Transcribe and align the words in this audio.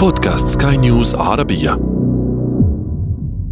بودكاست 0.00 0.62
سكاي 0.62 0.76
نيوز 0.76 1.14
عربية 1.14 1.70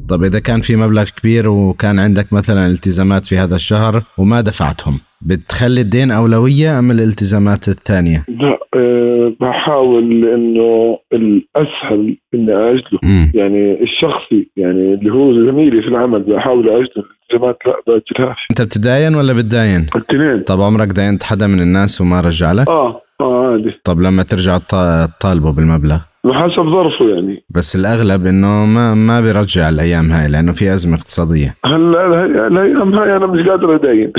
طب 0.08 0.22
إذا 0.24 0.38
كان 0.38 0.60
في 0.60 0.76
مبلغ 0.76 1.04
كبير 1.20 1.48
وكان 1.48 1.98
عندك 1.98 2.32
مثلا 2.32 2.66
التزامات 2.66 3.26
في 3.26 3.38
هذا 3.38 3.56
الشهر 3.56 4.02
وما 4.18 4.40
دفعتهم 4.40 4.98
بتخلي 5.22 5.80
الدين 5.80 6.10
أولوية 6.10 6.78
أم 6.78 6.90
الالتزامات 6.90 7.68
الثانية؟ 7.68 8.24
لا 8.28 8.58
أه 8.76 9.32
بحاول 9.40 10.24
إنه 10.34 10.98
الأسهل 11.12 12.16
إني 12.34 12.52
أجله 12.54 12.98
مم. 13.02 13.32
يعني 13.34 13.82
الشخصي 13.82 14.48
يعني 14.56 14.94
اللي 14.94 15.12
هو 15.12 15.32
زميلي 15.50 15.82
في 15.82 15.88
العمل 15.88 16.22
بحاول 16.22 16.68
أجله 16.68 17.04
الالتزامات 17.30 17.58
لا 17.66 17.74
باجلهاش 17.86 18.38
أنت 18.50 18.62
بتداين 18.62 19.14
ولا 19.14 19.32
بتداين؟ 19.32 19.86
الاثنين 19.96 20.42
طب 20.42 20.60
عمرك 20.60 20.88
داينت 20.88 21.22
حدا 21.22 21.46
من 21.46 21.60
الناس 21.60 22.00
وما 22.00 22.20
رجع 22.20 22.52
لك؟ 22.52 22.68
آه 22.68 23.02
آه 23.20 23.52
عادي 23.52 23.80
طب 23.84 24.00
لما 24.00 24.22
ترجع 24.22 24.58
تط- 24.58 25.10
تطالبه 25.20 25.52
بالمبلغ 25.52 25.98
بحسب 26.28 26.62
ظرفه 26.72 27.08
يعني. 27.14 27.44
بس 27.50 27.76
الأغلب 27.76 28.26
إنه 28.26 28.64
ما 28.64 28.94
ما 28.94 29.20
بيرجع 29.20 29.68
الأيام 29.68 30.12
هاي 30.12 30.28
لأنه 30.28 30.52
في 30.52 30.74
أزمة 30.74 30.96
اقتصادية. 30.96 31.54
هلا 31.64 32.24
الأيام 32.46 32.94
هاي 32.94 33.16
أنا 33.16 33.26
مش 33.26 33.48
قادر 33.48 33.74
ادين 33.74 34.12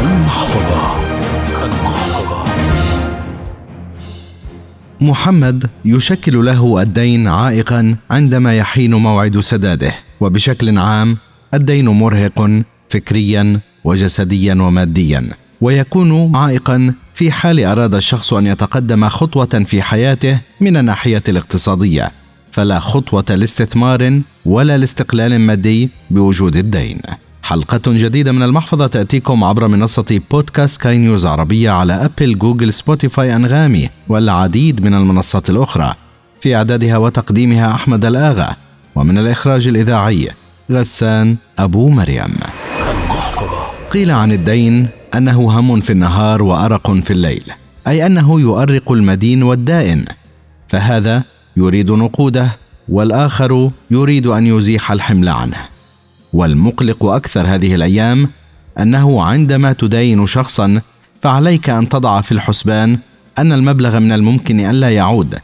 المحفظة. 0.00 1.00
محمد 5.00 5.66
يشكل 5.84 6.44
له 6.44 6.82
الدين 6.82 7.28
عائقا 7.28 7.96
عندما 8.10 8.56
يحين 8.56 8.94
موعد 8.94 9.40
سداده 9.40 9.92
وبشكل 10.20 10.78
عام 10.78 11.16
الدين 11.54 11.88
مرهق 11.88 12.50
فكريا 12.88 13.60
وجسديا 13.84 14.54
وماديا. 14.54 15.28
ويكون 15.60 16.36
عائقا 16.36 16.94
في 17.14 17.32
حال 17.32 17.64
أراد 17.64 17.94
الشخص 17.94 18.32
أن 18.32 18.46
يتقدم 18.46 19.08
خطوة 19.08 19.64
في 19.66 19.82
حياته 19.82 20.40
من 20.60 20.76
الناحية 20.76 21.22
الاقتصادية 21.28 22.12
فلا 22.50 22.80
خطوة 22.80 23.24
لاستثمار 23.30 24.20
ولا 24.44 24.78
لاستقلال 24.78 25.40
مادي 25.40 25.90
بوجود 26.10 26.56
الدين. 26.56 27.00
حلقة 27.42 27.80
جديدة 27.86 28.32
من 28.32 28.42
المحفظة 28.42 28.86
تأتيكم 28.86 29.44
عبر 29.44 29.68
منصة 29.68 30.20
بودكاست 30.30 30.80
سكاي 30.80 30.98
نيوز 30.98 31.26
عربية 31.26 31.70
على 31.70 31.92
أبل 31.92 32.38
جوجل 32.38 32.72
سبوتيفاي 32.72 33.36
أنغامي 33.36 33.88
والعديد 34.08 34.82
من 34.82 34.94
المنصات 34.94 35.50
الأخرى. 35.50 35.94
في 36.40 36.56
إعدادها 36.56 36.96
وتقديمها 36.96 37.74
أحمد 37.74 38.04
الآغا 38.04 38.56
ومن 38.94 39.18
الإخراج 39.18 39.68
الإذاعي 39.68 40.30
غسان 40.70 41.36
أبو 41.58 41.88
مريم. 41.88 42.34
قيل 43.90 44.10
عن 44.10 44.32
الدين 44.32 44.88
أنه 45.14 45.58
هم 45.58 45.80
في 45.80 45.92
النهار 45.92 46.42
وأرق 46.42 46.92
في 46.92 47.10
الليل 47.10 47.44
أي 47.88 48.06
أنه 48.06 48.40
يؤرق 48.40 48.92
المدين 48.92 49.42
والدائن 49.42 50.04
فهذا 50.68 51.22
يريد 51.56 51.90
نقوده 51.90 52.56
والآخر 52.88 53.70
يريد 53.90 54.26
أن 54.26 54.46
يزيح 54.46 54.92
الحمل 54.92 55.28
عنه. 55.28 55.56
والمقلق 56.32 57.04
أكثر 57.04 57.46
هذه 57.46 57.74
الأيام 57.74 58.30
أنه 58.78 59.22
عندما 59.22 59.72
تداين 59.72 60.26
شخصا 60.26 60.80
فعليك 61.22 61.70
أن 61.70 61.88
تضع 61.88 62.20
في 62.20 62.32
الحسبان 62.32 62.98
أن 63.38 63.52
المبلغ 63.52 63.98
من 63.98 64.12
الممكن 64.12 64.60
الا 64.60 64.90
يعود. 64.90 65.38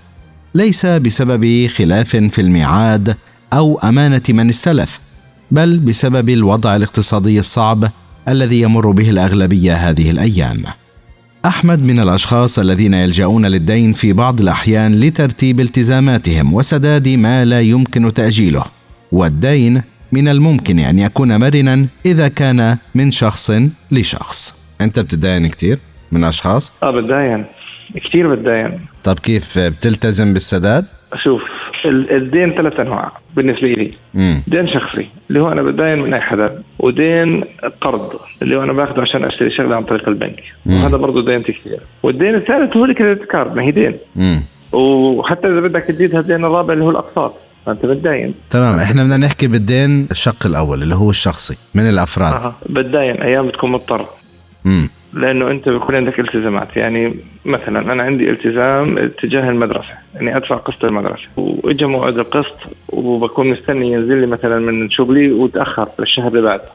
ليس 0.55 0.87
بسبب 0.87 1.67
خلاف 1.67 2.17
في 2.17 2.41
الميعاد 2.41 3.17
أو 3.53 3.79
أمانة 3.79 4.23
من 4.29 4.49
استلف 4.49 5.01
بل 5.51 5.79
بسبب 5.79 6.29
الوضع 6.29 6.77
الاقتصادي 6.77 7.39
الصعب 7.39 7.91
الذي 8.29 8.61
يمر 8.61 8.91
به 8.91 9.11
الأغلبية 9.11 9.75
هذه 9.75 10.11
الأيام. 10.11 10.65
أحمد 11.47 11.83
من 11.83 12.01
الأشخاص 12.01 12.59
الذين 12.59 12.95
يلجؤون 12.95 13.47
للدين 13.47 13.93
في 13.93 14.13
بعض 14.13 14.41
الأحيان 14.41 15.01
لترتيب 15.01 15.61
التزاماتهم 15.61 16.55
وسداد 16.55 17.09
ما 17.09 17.45
لا 17.45 17.61
يمكن 17.61 18.15
تأجيله 18.15 18.65
والدين 19.13 19.83
من 20.13 20.29
الممكن 20.29 20.79
أن 20.79 20.99
يكون 20.99 21.37
مرنا 21.41 21.87
إذا 22.07 22.29
كان 22.29 22.79
من 22.95 23.11
شخص 23.11 23.53
لشخص. 23.91 24.55
أنت 24.81 24.99
بتداين 25.01 25.47
كثير 25.47 25.79
من 26.13 26.25
أشخاص؟ 26.25 26.73
آه 26.83 26.91
بتداين 26.91 27.45
كثير 27.95 28.35
بتداين 28.35 28.81
طب 29.05 29.19
كيف 29.19 29.59
بتلتزم 29.59 30.33
بالسداد؟ 30.33 30.85
شوف 31.15 31.43
ال- 31.85 32.11
الدين 32.17 32.53
ثلاث 32.53 32.81
أنواع 32.81 33.13
بالنسبة 33.37 33.69
لي. 33.69 33.93
امم 34.17 34.43
دين 34.47 34.69
شخصي 34.69 35.09
اللي 35.29 35.41
هو 35.41 35.53
أنا 35.53 35.63
بداين 35.63 35.99
من 35.99 36.15
أي 36.15 36.21
حدا. 36.21 36.63
ودين 36.79 37.45
قرض 37.81 38.13
اللي 38.43 38.57
هو 38.57 38.63
أنا 38.63 38.73
باخده 38.73 39.03
عشان 39.03 39.25
أشتري 39.25 39.51
شغلة 39.51 39.77
عن 39.77 39.85
طريق 39.85 40.09
البنك. 40.09 40.43
مم. 40.67 40.75
وهذا 40.75 40.97
برضه 40.97 41.25
دينتي 41.25 41.53
كثير 41.53 41.81
والدين 42.03 42.35
الثالث 42.35 42.77
هو 42.77 42.85
الكريدت 42.85 43.25
كارد 43.25 43.57
ما 43.57 43.63
هي 43.63 43.71
دين. 43.71 43.97
امم 44.17 44.43
وحتى 44.73 45.49
إذا 45.49 45.61
بدك 45.61 45.83
تزيد 45.83 46.15
الدين 46.17 46.45
الرابع 46.45 46.73
اللي 46.73 46.85
هو 46.85 46.91
الأقساط. 46.91 47.35
فأنت 47.67 47.87
بتداين 47.87 48.35
تمام 48.51 48.79
إحنا 48.79 49.05
بدنا 49.05 49.17
نحكي 49.17 49.47
بالدين 49.47 50.09
الشق 50.11 50.47
الأول 50.47 50.83
اللي 50.83 50.95
هو 50.95 51.11
الشخصي 51.11 51.57
من 51.75 51.89
الأفراد. 51.89 52.33
أه. 52.45 52.55
بتداين 52.69 53.23
أيام 53.23 53.47
بتكون 53.47 53.73
مضطر 53.73 54.07
امم 54.67 54.89
لأنه 55.13 55.51
أنت 55.51 55.69
بيكون 55.69 55.95
عندك 55.95 56.21
التزامات. 56.21 56.77
يعني 56.77 57.15
مثلا 57.45 57.93
أنا 57.93 58.03
عندي 58.03 58.31
التزام 58.31 59.11
تجاه 59.23 59.51
المدرسة 59.51 59.95
اني 60.21 60.37
أدفع 60.37 60.57
قسط 60.57 60.85
المدرسة. 60.85 61.29
واجى 61.37 61.87
موعد 61.87 62.19
القسط 62.19 62.57
وبكون 62.89 63.51
مستني 63.51 63.93
ينزل 63.93 64.19
لي 64.21 64.27
مثلا 64.27 64.59
من 64.59 64.91
شغلي 64.91 65.33
وتأخر 65.33 65.89
للشهر 65.99 66.29
اللي 66.29 66.43
بعده. 66.43 66.69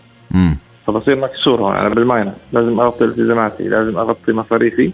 فبصير 0.87 1.19
مكسور 1.19 1.61
هون 1.61 1.75
أنا 1.75 1.89
بالماينس 1.89 2.33
لازم 2.53 2.79
أغطي 2.79 3.05
التزاماتي 3.05 3.63
لازم 3.63 3.97
أغطي 3.97 4.33
مصاريفي. 4.33 4.91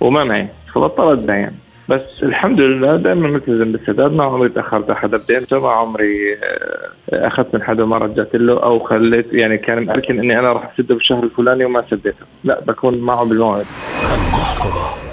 وما 0.00 0.24
معي. 0.24 0.48
فبضطر 0.74 1.12
اتدين 1.12 1.50
بس 1.88 2.00
الحمد 2.22 2.60
لله 2.60 2.96
دائما 2.96 3.28
ملتزم 3.28 3.72
بالسداد 3.72 4.12
ما 4.12 4.24
عمري 4.24 4.48
تأخرت 4.48 4.90
على 4.90 4.98
حدا 4.98 5.16
بدينته 5.16 5.60
ما 5.60 5.70
عمري 5.70 6.34
آه، 6.34 7.26
أخذت 7.26 7.54
من 7.54 7.62
حدا 7.62 7.82
وما 7.82 7.98
رجعت 7.98 8.34
له 8.34 8.62
أو 8.62 8.78
خليت 8.78 9.26
يعني 9.32 9.58
كان 9.58 9.84
مأركن 9.84 10.18
إني 10.18 10.38
أنا 10.38 10.52
راح 10.52 10.72
أسده 10.74 10.94
بالشهر 10.94 11.24
الفلاني 11.24 11.64
وما 11.64 11.84
سديته. 11.90 12.24
لا 12.44 12.60
بكون 12.60 12.98
معه 12.98 13.24
بالموعد. 13.24 13.64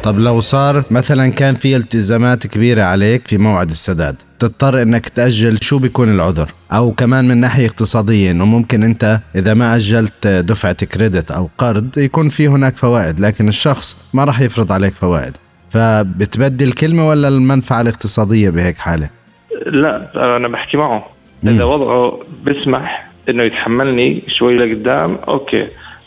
طب 0.04 0.20
لو 0.20 0.42
صار 0.42 0.84
مثلا 0.92 1.32
كان 1.32 1.56
في 1.56 1.76
التزامات 1.76 2.48
كبيرة 2.48 2.82
عليك 2.82 3.28
في 3.28 3.38
موعد 3.38 3.70
السداد 3.70 4.16
تضطر 4.40 4.82
إنك 4.82 5.10
تأجل 5.10 5.58
شو 5.62 5.80
بيكون 5.80 6.16
العذر؟ 6.16 6.50
أو 6.72 6.92
كمان 6.92 7.28
من 7.28 7.38
ناحية 7.38 7.68
اقتصادية 7.68 8.32
إنه 8.32 8.46
ممكن 8.46 8.84
أنت 8.84 9.20
إذا 9.36 9.54
ما 9.54 9.76
أجلت 9.76 10.28
دفعة 10.28 10.86
كريدت 10.86 11.32
أو 11.32 11.50
قرض 11.58 11.98
يكون 11.98 12.30
في 12.30 12.48
هناك 12.48 12.78
فوائد 12.78 13.20
لكن 13.20 13.48
الشخص 13.48 14.10
ما 14.14 14.24
راح 14.24 14.42
يفرض 14.42 14.72
عليك 14.72 14.94
فوائد. 14.94 15.34
فبتبدل 15.74 16.72
كلمة 16.72 17.08
ولا 17.10 17.28
المنفعة 17.28 17.82
الاقتصادية 17.82 18.50
بهيك 18.50 18.78
حالة؟ 18.78 19.10
لا 19.66 20.10
أنا 20.38 20.48
بحكي 20.48 20.78
معه. 20.78 21.06
إذا 21.48 21.64
وضعه 21.64 22.20
بسمح 22.46 23.08
إنه 23.30 23.44
يتحملني 23.44 24.24
شوي 24.28 24.56
لقدام 24.58 25.16
أوكي. 25.28 25.62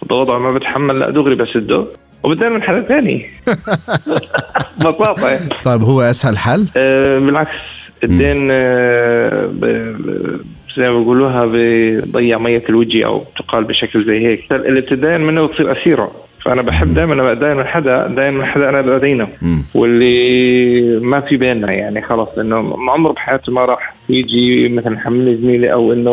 إذا 0.06 0.15
وضعه 0.16 0.38
ما 0.38 0.53
بتحمل 0.53 0.99
لا 0.99 1.10
دغري 1.10 1.34
بسده 1.34 1.87
وبدل 2.22 2.50
من 2.50 2.62
حدا 2.62 2.81
ثاني 2.82 3.26
ببساطة. 4.78 5.28
يعني. 5.31 5.49
طيب 5.65 5.82
هو 5.82 6.00
أسهل 6.03 6.38
حل؟ 6.38 6.66
أه 6.76 7.19
بالعكس. 7.19 7.56
الدين 8.05 8.49
أه 8.50 9.47
ب- 9.47 10.41
زي 10.76 10.91
ما 10.91 10.99
بيقولوها 10.99 11.47
بضيع 11.47 12.38
مية 12.38 12.62
الوجه 12.69 13.06
أو 13.06 13.25
تقال 13.38 13.65
بشكل 13.65 14.05
زي 14.05 14.26
هيك. 14.26 14.53
اللي 14.53 14.81
بتدين 14.81 15.21
منه 15.21 15.47
بتصير 15.47 15.72
أسيرة. 15.72 16.10
فأنا 16.47 16.62
بحب 16.62 16.95
دائما 16.95 17.15
لما 17.15 17.55
من 17.55 17.65
حدا 17.67 18.07
داين 18.07 18.34
من 18.34 18.45
حدا 18.45 18.69
أنا 18.69 18.81
بدينه. 18.81 19.29
واللي 19.75 21.01
ما 21.01 21.21
في 21.21 21.37
بيننا 21.37 21.73
يعني 21.73 22.03
خلص 22.03 22.29
انه 22.39 22.62
ما 22.62 22.93
عمره 22.93 23.12
بحياته 23.12 23.53
ما 23.53 23.65
راح 23.65 23.95
يجي 24.09 24.69
مثلا 24.69 24.99
حملني 24.99 25.37
زميلي 25.37 25.73
أو 25.73 25.93
إنه 25.93 26.11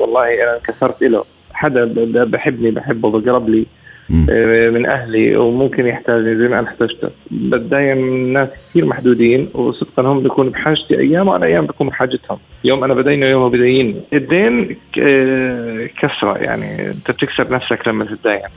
والله 0.00 0.42
أنا 0.42 0.56
انكسرت 0.56 1.02
له 1.02 1.24
حدا 1.52 1.84
بحبني 2.24 2.70
بحبه 2.70 3.10
بقرب 3.10 3.48
لي. 3.48 3.66
من 4.10 4.86
أهلي 4.86 5.36
وممكن 5.36 5.86
يحتاجني 5.86 6.36
زي 6.36 6.48
ما 6.48 6.58
أنا 6.58 6.68
احتجته. 6.68 7.08
بتداين 7.30 7.96
من 7.96 8.32
ناس 8.32 8.48
كثير 8.70 8.86
محدودين 8.86 9.48
وصدقا 9.54 10.02
هم 10.02 10.20
بيكونوا 10.20 10.52
بحاجتي 10.52 10.98
أيام 10.98 11.28
وأنا 11.28 11.46
أيام 11.46 11.66
بكون 11.66 11.88
بحاجتهم. 11.88 12.38
يوم 12.64 12.84
أنا 12.84 12.94
بدينه 12.94 13.26
يوم 13.26 13.42
هو 13.42 13.50
بديني 13.50 13.94
الدين 14.12 14.76
آه، 15.00 15.88
كسرة 16.00 16.38
يعني. 16.38 16.88
أنت 16.88 17.10
بتكسر 17.10 17.52
نفسك 17.52 17.88
لما 17.88 18.04
تتداين. 18.04 18.48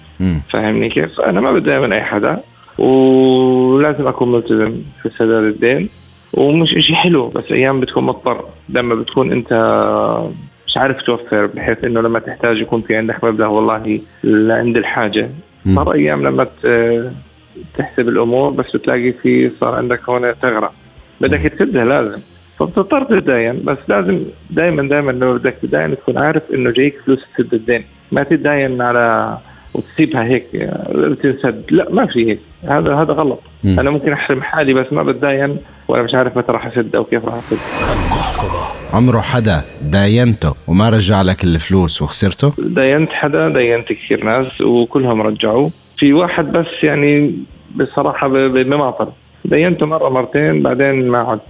فاهمني 0.49 0.89
كيف؟ 0.89 1.21
أنا 1.21 1.41
ما 1.41 1.51
بدي 1.51 1.79
من 1.79 1.93
أي 1.93 2.01
حدا 2.01 2.39
ولازم 2.77 4.07
أكون 4.07 4.31
ملتزم 4.31 4.75
في 5.03 5.09
سداد 5.09 5.43
الدين. 5.43 5.89
ومش 6.33 6.73
إشي 6.77 6.95
حلو 6.95 7.27
بس 7.27 7.51
أيام 7.51 7.79
بتكون 7.79 8.03
مضطر. 8.03 8.45
لما 8.69 8.95
بتكون 8.95 9.31
أنت 9.31 9.53
مش 10.69 10.77
عارف 10.77 11.01
توفر 11.01 11.45
بحيث 11.45 11.83
إنه 11.83 12.01
لما 12.01 12.19
تحتاج 12.19 12.57
يكون 12.57 12.81
في 12.81 12.95
عندك 12.95 13.23
مبلغ 13.23 13.47
والله 13.47 13.99
عند 14.49 14.77
الحاجة. 14.77 15.29
صار 15.75 15.93
أيام 15.93 16.27
لما 16.27 16.47
تحسب 17.77 18.09
الأمور 18.09 18.49
بس 18.51 18.75
بتلاقي 18.75 19.11
في 19.11 19.51
صار 19.61 19.75
عندك 19.75 20.09
هون 20.09 20.31
ثغرة. 20.33 20.71
بدك 21.21 21.39
تسدها 21.39 21.85
لازم. 21.85 22.19
فبتضطر 22.59 23.03
تتداين 23.03 23.63
بس 23.63 23.77
لازم 23.87 24.19
دائما 24.49 24.89
دائما 24.89 25.11
لما 25.11 25.33
بدك 25.33 25.55
تداين 25.61 25.97
تكون 25.97 26.17
عارف 26.17 26.43
إنه 26.53 26.71
جايك 26.71 26.95
فلوس 27.05 27.25
تسد 27.37 27.53
الدين. 27.53 27.83
ما 28.11 28.23
تتداين 28.23 28.81
على 28.81 29.37
وتسيبها 29.73 30.23
هيك 30.23 30.45
بتنسد 30.95 31.65
لا 31.71 31.87
ما 31.91 32.05
في 32.05 32.29
هيك. 32.29 32.39
هذا 32.67 32.95
هذا 32.95 33.13
غلط. 33.13 33.39
م. 33.63 33.79
أنا 33.79 33.89
ممكن 33.89 34.13
أحرم 34.13 34.41
حالي 34.41 34.73
بس 34.73 34.85
ما 34.91 35.03
بتداين 35.03 35.57
وأنا 35.87 36.03
مش 36.03 36.15
عارف 36.15 36.37
متى 36.37 36.51
راح 36.51 36.65
أسد 36.65 36.95
أو 36.95 37.03
كيف 37.03 37.25
راح 37.25 37.33
أسد. 37.33 37.57
عمره 38.93 39.19
حدا 39.21 39.61
داينته 39.81 40.55
وما 40.67 40.89
رجع 40.89 41.21
لك 41.21 41.43
الفلوس 41.43 42.01
وخسرته؟ 42.01 42.53
داينت 42.57 43.11
حدا 43.11 43.49
داينت 43.49 43.87
كثير 43.93 44.23
ناس 44.23 44.61
وكلهم 44.61 45.21
رجعوا. 45.21 45.69
في 45.97 46.13
واحد 46.13 46.51
بس 46.51 46.67
يعني 46.83 47.33
بصراحة 47.75 48.27
بمعطل 48.27 49.07
داينته 49.45 49.85
مرة 49.85 50.09
مرتين 50.09 50.63
بعدين 50.63 51.07
ما 51.07 51.17
عدت 51.17 51.41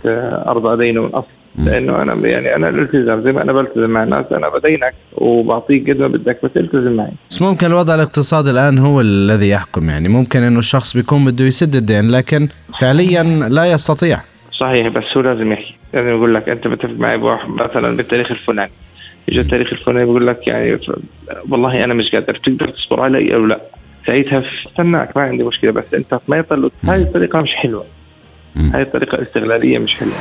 أرضى 0.48 0.74
ادينه 0.74 1.02
من 1.02 1.10
اصل 1.10 1.28
لأنه 1.58 2.02
أنا 2.02 2.28
يعني 2.28 2.56
أنا 2.56 2.70
الالتزام 2.70 3.24
زي 3.24 3.32
ما 3.32 3.42
أنا 3.42 3.54
بلتزم 3.54 3.90
مع 3.90 4.04
الناس 4.04 4.26
أنا 4.32 4.50
بدينك 4.50 4.94
وبعطيك 5.14 5.90
قد 5.90 5.98
ما 5.98 6.08
بدك 6.08 6.40
بس 6.44 6.52
التزم 6.58 6.92
معي. 6.92 7.12
بس 7.30 7.42
ممكن 7.42 7.68
الوضع 7.68 7.96
الاقتصادي 7.96 8.52
الآن 8.52 8.78
هو 8.78 9.02
الذي 9.02 9.50
يحكم 9.50 9.90
يعني 9.90 10.10
ممكن 10.10 10.44
إنه 10.44 10.60
الشخص 10.60 10.98
بيكون 10.98 11.26
بده 11.26 11.46
يسد 11.46 11.76
الدين 11.76 12.12
لكن 12.12 12.48
فعليا 12.80 13.24
لا 13.50 13.66
يستطيع. 13.66 14.20
صحيح 14.60 14.88
بس 14.88 15.04
هو 15.18 15.22
لازم 15.22 15.52
يحكي. 15.52 15.76
لازم 15.94 16.10
يقول 16.10 16.36
لك 16.36 16.50
أنت 16.50 16.68
متفق 16.68 16.94
معي 16.98 17.18
مثلا 17.48 17.98
بالتاريخ 17.98 18.32
الفلاني. 18.32 18.72
يجي 19.28 19.42
التاريخ 19.42 19.74
الفلاني 19.74 20.06
بيقول 20.06 20.28
لك 20.28 20.48
يعني 20.48 20.80
والله 21.50 21.84
أنا 21.84 21.94
مش 21.94 22.12
قادر 22.12 22.36
تقدر 22.36 22.70
تصبر 22.70 23.02
علي 23.02 23.36
أو 23.36 23.46
لا؟ 23.46 23.62
ساعتها 24.08 24.44
استناك 24.68 25.18
ما 25.18 25.24
عندي 25.24 25.44
مشكلة 25.44 25.72
بس 25.72 25.94
أنت 25.94 26.20
ما 26.28 26.38
يطلع 26.38 26.70
هاي 26.84 27.02
الطريقة 27.02 27.42
مش 27.42 27.50
حلوة. 27.50 27.86
هاي 28.60 28.82
الطريقة 28.82 29.22
استغلالية 29.22 29.80
مش 29.80 29.96
حلوة. 29.96 30.14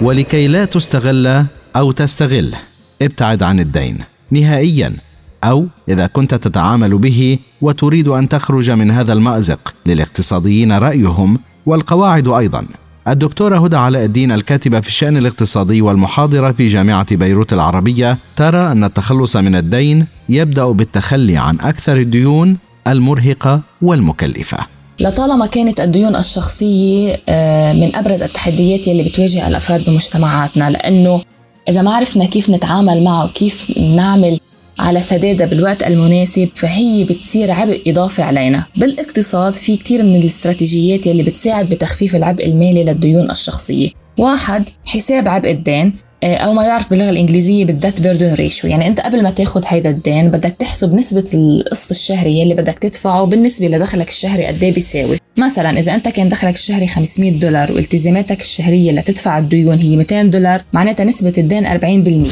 ولكي 0.00 0.46
لا 0.48 0.64
تستغل 0.64 1.44
أو 1.76 1.92
تستغل 1.92 2.54
ابتعد 3.02 3.42
عن 3.42 3.60
الدين. 3.60 3.98
نهائيا 4.30 4.96
أو 5.44 5.66
إذا 5.88 6.06
كنت 6.06 6.34
تتعامل 6.34 6.98
به 6.98 7.38
وتريد 7.60 8.08
أن 8.08 8.28
تخرج 8.28 8.70
من 8.70 8.90
هذا 8.90 9.12
المأزق. 9.12 9.74
للاقتصاديين 9.86 10.72
رأيهم 10.72 11.38
والقواعد 11.66 12.28
أيضا. 12.28 12.66
الدكتورة 13.08 13.64
هدى 13.64 13.76
علاء 13.76 14.04
الدين 14.04 14.32
الكاتبة 14.32 14.80
في 14.80 14.88
الشأن 14.88 15.16
الاقتصادي 15.16 15.82
والمحاضرة 15.82 16.52
في 16.52 16.68
جامعة 16.68 17.16
بيروت 17.16 17.52
العربية 17.52 18.18
ترى 18.36 18.72
أن 18.72 18.84
التخلص 18.84 19.36
من 19.36 19.56
الدين 19.56 20.06
يبدأ 20.28 20.66
بالتخلي 20.66 21.36
عن 21.36 21.60
أكثر 21.60 21.96
الديون 21.96 22.56
المرهقة 22.86 23.60
والمكلفة. 23.82 24.79
لطالما 25.00 25.46
كانت 25.46 25.80
الديون 25.80 26.16
الشخصية 26.16 27.16
آه، 27.28 27.72
من 27.72 27.96
أبرز 27.96 28.22
التحديات 28.22 28.88
يلي 28.88 29.02
بتواجه 29.02 29.48
الأفراد 29.48 29.84
بمجتمعاتنا. 29.84 30.70
لأنه 30.70 31.20
إذا 31.68 31.82
ما 31.82 31.94
عرفنا 31.94 32.26
كيف 32.26 32.50
نتعامل 32.50 33.04
معه 33.04 33.24
وكيف 33.24 33.78
نعمل 33.78 34.40
على 34.78 35.02
سدادها 35.02 35.46
بالوقت 35.46 35.82
المناسب 35.82 36.48
فهي 36.54 37.04
بتصير 37.04 37.50
عبء 37.50 37.80
إضافي 37.86 38.22
علينا. 38.22 38.64
بالاقتصاد 38.76 39.52
في 39.52 39.76
كتير 39.76 40.02
من 40.02 40.16
الاستراتيجيات 40.16 41.06
يلي 41.06 41.22
بتساعد 41.22 41.68
بتخفيف 41.68 42.16
العبء 42.16 42.46
المالي 42.46 42.84
للديون 42.84 43.30
الشخصية. 43.30 43.90
واحد 44.18 44.68
حساب 44.86 45.28
عبء 45.28 45.50
الدين. 45.50 45.92
أو 46.24 46.52
ما 46.52 46.64
يعرف 46.64 46.90
باللغة 46.90 47.10
الإنجليزية 47.10 47.64
بال 47.64 47.76
debt 47.76 48.00
burden 48.00 48.34
ratio 48.34 48.70
يعني 48.70 48.86
أنت 48.86 49.00
قبل 49.00 49.22
ما 49.22 49.30
تاخذ 49.30 49.62
هيدا 49.66 49.90
الدين 49.90 50.28
بدك 50.30 50.56
تحسب 50.58 50.94
نسبة 50.94 51.30
القسط 51.34 51.90
الشهري 51.90 52.40
يلي 52.40 52.54
بدك 52.54 52.78
تدفعه 52.78 53.24
بالنسبة 53.24 53.68
لدخلك 53.68 54.08
الشهري 54.08 54.46
قد 54.46 54.64
إيه 54.64 54.74
بيساوي. 54.74 55.18
مثلا 55.36 55.78
إذا 55.78 55.94
أنت 55.94 56.08
كان 56.08 56.28
دخلك 56.28 56.54
الشهري 56.54 56.86
500 56.86 57.40
دولار 57.40 57.72
والتزاماتك 57.72 58.40
الشهرية 58.40 58.92
لتدفع 58.92 59.38
الديون 59.38 59.78
هي 59.78 59.96
200 59.96 60.22
دولار 60.22 60.62
معناتها 60.72 61.04
نسبة 61.04 61.32
الدين 61.38 61.66
40% 61.66 61.84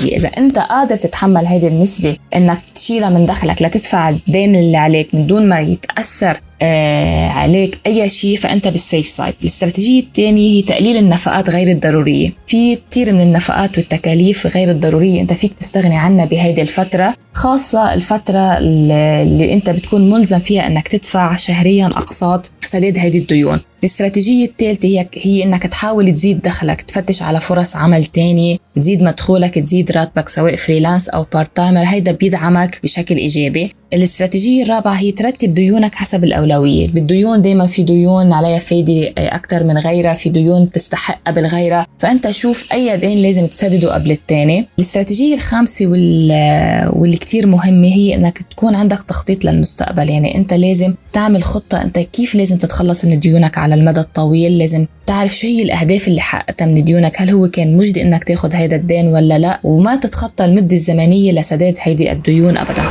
إذا 0.04 0.28
أنت 0.28 0.58
قادر 0.58 0.96
تتحمل 0.96 1.46
هيدي 1.46 1.68
النسبة 1.68 2.16
إنك 2.36 2.60
تشيلها 2.74 3.10
من 3.10 3.26
دخلك 3.26 3.62
لتدفع 3.62 4.08
الدين 4.08 4.56
اللي 4.56 4.76
عليك 4.76 5.14
من 5.14 5.26
دون 5.26 5.48
ما 5.48 5.60
يتأثر 5.60 6.40
آه 6.62 7.28
عليك 7.28 7.78
أي 7.86 8.08
شيء 8.08 8.36
فأنت 8.36 8.68
بال 8.68 8.81
safe 8.81 9.06
side 9.08 9.34
الاستراتيجية 9.40 10.00
الثانية 10.00 10.56
هي 10.56 10.62
تقليل 10.62 10.96
النفقات 10.96 11.50
غير 11.50 11.68
الضرورية. 11.68 12.32
في 12.46 12.78
كثير 12.90 13.12
من 13.12 13.20
النفقات 13.20 13.78
والتكاليف 13.78 14.46
غير 14.56 14.70
الضرورية 14.70 15.20
أنت 15.20 15.32
فيك 15.32 15.52
تستغني 15.52 15.96
عنها 15.96 16.24
بهيدي 16.24 16.62
الفترة 16.62 17.14
خاصة 17.32 17.94
الفترة 17.94 18.58
اللي 18.58 19.54
أنت 19.54 19.70
بتكون 19.70 20.10
ملزم 20.10 20.38
فيها 20.38 20.66
أنك 20.66 20.88
تدفع 20.88 21.36
شهريا 21.36 21.86
أقساط 21.86 22.52
سداد 22.60 22.98
هذه 22.98 23.18
الديون. 23.18 23.60
الاستراتيجية 23.80 24.44
الثالثة 24.44 24.88
هي, 24.88 25.08
هي 25.14 25.44
إنك 25.44 25.62
تحاول 25.66 26.12
تزيد 26.12 26.42
دخلك 26.42 26.82
تفتش 26.82 27.22
على 27.22 27.40
فرص 27.40 27.76
عمل 27.76 28.04
تاني 28.04 28.60
تزيد 28.76 29.02
مدخولك 29.02 29.54
تزيد 29.54 29.92
راتبك 29.92 30.28
سواء 30.28 30.56
freelance 30.56 31.08
أو 31.08 31.26
part-timer 31.32 31.84
هيدا 31.84 32.12
بيدعمك 32.12 32.80
بشكل 32.82 33.16
إيجابي. 33.16 33.70
الاستراتيجية 33.94 34.62
الرابعة 34.62 34.92
هي 34.92 35.12
ترتب 35.12 35.54
ديونك 35.54 35.94
حسب 35.94 36.24
الأولوية. 36.24 36.88
بالديون 36.88 37.42
دايما 37.42 37.66
في 37.66 37.82
ديون 37.82 38.32
عليها 38.32 38.58
فايدة 38.58 39.12
أكثر 39.18 39.64
من 39.64 39.78
غيرها 39.78 40.14
في 40.14 40.28
ديون 40.30 40.70
تستحق 40.70 41.20
قبل 41.26 41.46
غيرها. 41.46 41.86
فأنت 41.98 42.30
شوف 42.30 42.72
أي 42.72 42.96
دين 42.96 43.18
لازم 43.22 43.46
تسدده 43.46 43.94
قبل 43.94 44.10
الثاني 44.10 44.66
الاستراتيجية 44.78 45.34
الخامسة 45.34 45.86
واللي 45.86 47.16
كتير 47.16 47.46
مهمة 47.46 47.86
هي 47.88 48.14
أنك 48.14 48.38
تكون 48.38 48.74
عندك 48.74 49.02
تخطيط 49.02 49.44
للمستقبل. 49.44 50.10
يعني 50.10 50.36
أنت 50.36 50.52
لازم 50.54 50.94
تعمل 51.12 51.42
خطة 51.42 51.82
أنت 51.82 51.98
كيف 51.98 52.34
لازم 52.34 52.56
تتخلص 52.56 53.04
من 53.04 53.20
ديونك 53.20 53.58
على 53.58 53.74
المدى 53.74 54.00
الطويل 54.00 54.58
لازم 54.58 54.86
تعرف 55.06 55.36
شو 55.36 55.46
هي 55.46 55.62
الأهداف 55.62 56.08
اللي 56.08 56.20
حققتها 56.20 56.66
من 56.66 56.84
ديونك 56.84 57.22
هل 57.22 57.30
هو 57.30 57.48
كان 57.48 57.76
مجدي 57.76 58.02
أنك 58.02 58.24
تاخذ 58.24 58.54
هيدا 58.54 58.76
الدين 58.76 59.06
ولا 59.06 59.38
لأ؟ 59.38 59.60
وما 59.64 59.96
تتخطى 59.96 60.44
المدة 60.44 60.76
الزمنية 60.76 61.32
لسداد 61.32 61.74
هيدي 61.80 62.12
الديون 62.12 62.56
أبدا. 62.56 62.82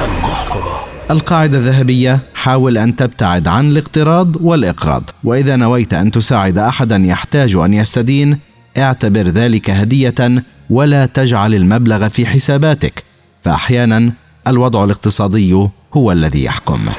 القاعدة 1.12 1.58
الذهبية 1.58 2.20
حاول 2.34 2.78
أن 2.78 2.96
تبتعد 2.96 3.48
عن 3.48 3.70
الاقتراض 3.72 4.36
والإقراض. 4.42 5.10
وإذا 5.24 5.56
نويت 5.56 5.94
أن 5.94 6.12
تساعد 6.12 6.58
أحدا 6.58 6.96
يحتاج 6.96 7.56
أن 7.56 7.74
يستدين 7.74 8.38
اعتبر 8.78 9.28
ذلك 9.28 9.70
هدية 9.70 10.44
ولا 10.70 11.06
تجعل 11.06 11.56
المبلغ 11.56 12.10
في 12.10 12.26
حساباتك. 12.26 13.04
فأحيانا 13.44 14.12
الوضع 14.48 14.84
الاقتصادي 14.84 15.68
هو 15.94 16.12
الذي 16.12 16.44
يحكم. 16.44 16.90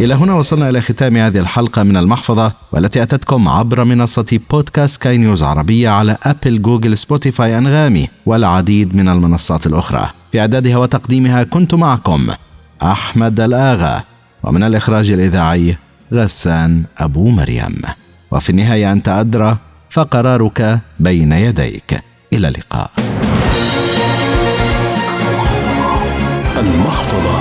إلى 0.00 0.14
هنا 0.14 0.34
وصلنا 0.34 0.68
إلى 0.68 0.80
ختام 0.80 1.16
هذه 1.16 1.38
الحلقة 1.38 1.82
من 1.82 1.96
المحفظة 1.96 2.52
والتي 2.72 3.02
أتتكم 3.02 3.48
عبر 3.48 3.84
منصة 3.84 4.40
بودكاست 4.50 5.02
سكاي 5.02 5.18
نيوز 5.18 5.42
عربية 5.42 5.88
على 5.88 6.16
أبل 6.22 6.62
جوجل 6.62 6.96
سبوتيفاي 6.98 7.58
أنغامي 7.58 8.08
والعديد 8.26 8.94
من 8.94 9.08
المنصات 9.08 9.66
الأخرى. 9.66 10.10
في 10.32 10.40
إعدادها 10.40 10.76
وتقديمها 10.76 11.42
كنت 11.42 11.74
معكم 11.74 12.28
أحمد 12.82 13.40
الآغا 13.40 14.02
ومن 14.42 14.62
الإخراج 14.62 15.10
الإذاعي 15.10 15.76
غسان 16.12 16.84
أبو 16.98 17.30
مريم. 17.30 17.82
وفي 18.30 18.50
النهاية 18.50 18.92
أنت 18.92 19.08
أدرى 19.08 19.56
فقرارك 19.90 20.78
بين 21.00 21.32
يديك. 21.32 22.02
إلى 22.32 22.48
اللقاء. 22.48 22.90
المحفظة. 26.56 27.40